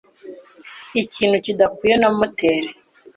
[1.01, 2.69] Ikintu kidakwiye na moteri.